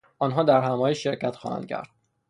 [0.19, 1.89] آنها هم در همایش شرکت خواهند کرد.